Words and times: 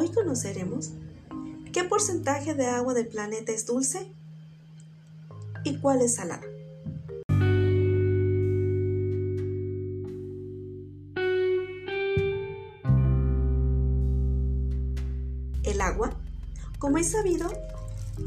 Hoy 0.00 0.10
conoceremos 0.10 0.90
qué 1.72 1.82
porcentaje 1.82 2.54
de 2.54 2.66
agua 2.66 2.94
del 2.94 3.08
planeta 3.08 3.50
es 3.50 3.66
dulce 3.66 4.06
y 5.64 5.76
cuál 5.78 6.02
es 6.02 6.14
salada. 6.14 6.44
El 15.64 15.80
agua, 15.80 16.12
como 16.78 16.98
es 16.98 17.10
sabido, 17.10 17.50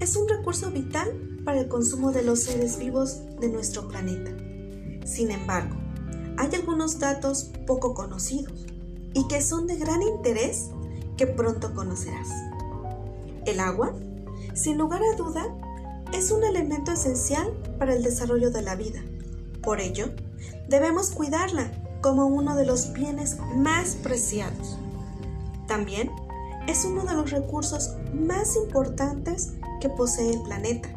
es 0.00 0.16
un 0.16 0.28
recurso 0.28 0.72
vital 0.72 1.12
para 1.44 1.60
el 1.60 1.68
consumo 1.68 2.10
de 2.10 2.24
los 2.24 2.40
seres 2.40 2.76
vivos 2.76 3.20
de 3.40 3.48
nuestro 3.48 3.86
planeta. 3.86 4.32
Sin 5.06 5.30
embargo, 5.30 5.76
hay 6.38 6.52
algunos 6.56 6.98
datos 6.98 7.52
poco 7.68 7.94
conocidos 7.94 8.66
y 9.14 9.28
que 9.28 9.40
son 9.40 9.68
de 9.68 9.76
gran 9.76 10.02
interés 10.02 10.70
que 11.16 11.26
pronto 11.26 11.74
conocerás. 11.74 12.28
El 13.46 13.60
agua, 13.60 13.94
sin 14.54 14.78
lugar 14.78 15.00
a 15.02 15.16
duda, 15.16 15.46
es 16.12 16.30
un 16.30 16.44
elemento 16.44 16.92
esencial 16.92 17.52
para 17.78 17.94
el 17.94 18.02
desarrollo 18.02 18.50
de 18.50 18.62
la 18.62 18.76
vida. 18.76 19.00
Por 19.62 19.80
ello, 19.80 20.06
debemos 20.68 21.10
cuidarla 21.10 21.70
como 22.00 22.26
uno 22.26 22.56
de 22.56 22.66
los 22.66 22.92
bienes 22.92 23.38
más 23.56 23.94
preciados. 23.96 24.78
También 25.66 26.10
es 26.66 26.84
uno 26.84 27.04
de 27.04 27.14
los 27.14 27.30
recursos 27.30 27.94
más 28.12 28.56
importantes 28.56 29.54
que 29.80 29.88
posee 29.88 30.34
el 30.34 30.42
planeta. 30.42 30.88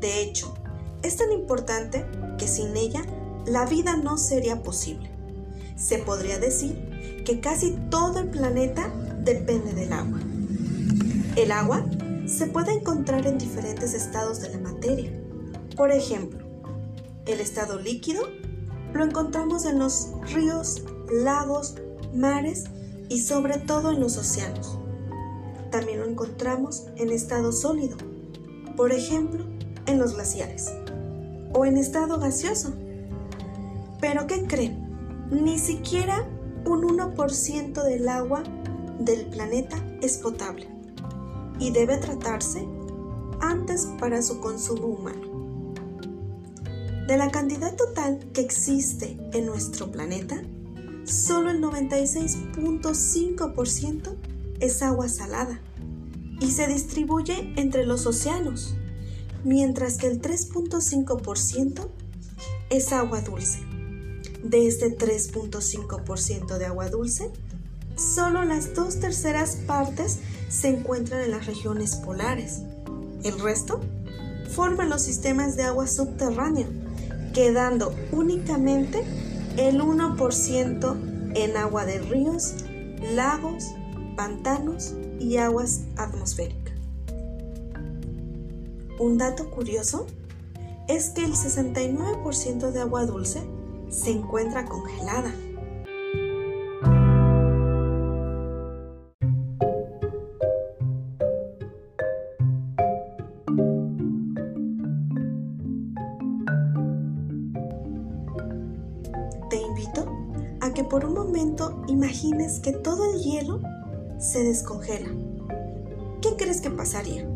De 0.00 0.22
hecho, 0.22 0.54
es 1.02 1.16
tan 1.16 1.32
importante 1.32 2.04
que 2.38 2.48
sin 2.48 2.76
ella 2.76 3.02
la 3.46 3.66
vida 3.66 3.96
no 3.96 4.18
sería 4.18 4.62
posible. 4.62 5.10
Se 5.76 5.98
podría 5.98 6.38
decir 6.38 7.22
que 7.24 7.40
casi 7.40 7.72
todo 7.90 8.20
el 8.20 8.28
planeta 8.28 8.92
depende 9.24 9.72
del 9.72 9.92
agua. 9.92 10.18
El 11.36 11.52
agua 11.52 11.84
se 12.26 12.46
puede 12.46 12.72
encontrar 12.72 13.26
en 13.26 13.38
diferentes 13.38 13.94
estados 13.94 14.40
de 14.40 14.50
la 14.50 14.58
materia. 14.58 15.10
Por 15.76 15.90
ejemplo, 15.90 16.38
el 17.26 17.40
estado 17.40 17.78
líquido 17.78 18.22
lo 18.92 19.04
encontramos 19.04 19.64
en 19.64 19.78
los 19.78 20.10
ríos, 20.32 20.84
lagos, 21.12 21.76
mares 22.14 22.64
y 23.08 23.20
sobre 23.20 23.58
todo 23.58 23.92
en 23.92 24.00
los 24.00 24.16
océanos. 24.16 24.78
También 25.70 26.00
lo 26.00 26.06
encontramos 26.06 26.86
en 26.96 27.10
estado 27.10 27.52
sólido, 27.52 27.96
por 28.76 28.92
ejemplo, 28.92 29.44
en 29.86 29.98
los 29.98 30.14
glaciares, 30.14 30.72
o 31.52 31.64
en 31.64 31.76
estado 31.76 32.18
gaseoso. 32.18 32.72
Pero 34.00 34.26
¿qué 34.26 34.46
creen? 34.46 35.28
Ni 35.30 35.58
siquiera 35.58 36.28
un 36.64 36.82
1% 36.82 37.84
del 37.84 38.08
agua 38.08 38.42
del 39.00 39.26
planeta 39.26 39.84
es 40.02 40.18
potable 40.18 40.68
y 41.58 41.72
debe 41.72 41.96
tratarse 41.96 42.68
antes 43.40 43.88
para 43.98 44.22
su 44.22 44.38
consumo 44.40 44.86
humano. 44.86 45.74
De 47.06 47.16
la 47.16 47.30
cantidad 47.30 47.74
total 47.74 48.18
que 48.32 48.42
existe 48.42 49.18
en 49.32 49.46
nuestro 49.46 49.90
planeta, 49.90 50.42
solo 51.04 51.50
el 51.50 51.60
96.5% 51.60 54.14
es 54.60 54.82
agua 54.82 55.08
salada 55.08 55.60
y 56.40 56.52
se 56.52 56.68
distribuye 56.68 57.54
entre 57.56 57.86
los 57.86 58.06
océanos, 58.06 58.76
mientras 59.44 59.96
que 59.96 60.06
el 60.06 60.20
3.5% 60.20 61.88
es 62.68 62.92
agua 62.92 63.22
dulce. 63.22 63.60
De 64.44 64.66
este 64.66 64.94
3.5% 64.96 66.58
de 66.58 66.66
agua 66.66 66.88
dulce, 66.88 67.30
solo 68.00 68.44
las 68.44 68.74
dos 68.74 68.98
terceras 68.98 69.56
partes 69.66 70.18
se 70.48 70.68
encuentran 70.68 71.20
en 71.20 71.30
las 71.30 71.46
regiones 71.46 71.96
polares. 71.96 72.62
El 73.22 73.38
resto 73.38 73.80
forman 74.54 74.88
los 74.88 75.02
sistemas 75.02 75.56
de 75.56 75.64
agua 75.64 75.86
subterránea, 75.86 76.66
quedando 77.34 77.94
únicamente 78.10 79.04
el 79.56 79.80
1% 79.80 81.34
en 81.34 81.56
agua 81.56 81.84
de 81.84 81.98
ríos, 82.00 82.54
lagos, 83.14 83.64
pantanos 84.16 84.94
y 85.18 85.36
aguas 85.36 85.82
atmosféricas. 85.96 86.74
Un 88.98 89.16
dato 89.16 89.50
curioso 89.50 90.06
es 90.88 91.10
que 91.10 91.24
el 91.24 91.32
69% 91.32 92.70
de 92.70 92.80
agua 92.80 93.06
dulce 93.06 93.40
se 93.88 94.10
encuentra 94.10 94.66
congelada. 94.66 95.32
Que 110.72 110.84
por 110.84 111.04
un 111.04 111.14
momento 111.14 111.82
imagines 111.88 112.60
que 112.60 112.72
todo 112.72 113.12
el 113.12 113.20
hielo 113.20 113.60
se 114.18 114.42
descongela. 114.42 115.10
¿Qué 116.20 116.36
crees 116.36 116.60
que 116.60 116.70
pasaría? 116.70 117.26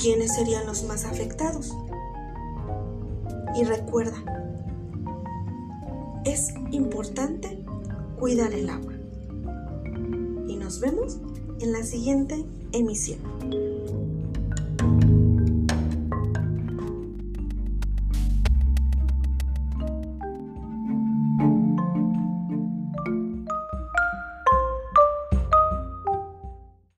¿Quiénes 0.00 0.34
serían 0.34 0.66
los 0.66 0.84
más 0.84 1.04
afectados? 1.04 1.76
Y 3.54 3.64
recuerda, 3.64 4.16
es 6.24 6.54
importante 6.70 7.62
cuidar 8.18 8.52
el 8.52 8.70
agua. 8.70 8.92
Y 10.48 10.56
nos 10.56 10.80
vemos 10.80 11.18
en 11.60 11.72
la 11.72 11.82
siguiente 11.82 12.44
emisión. 12.72 13.20